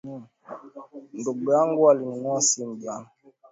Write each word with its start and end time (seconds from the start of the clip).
Ndugu 1.19 1.49
yangu 1.57 1.89
alinunua 1.91 2.41
simu 2.41 2.75
jana 2.75 3.07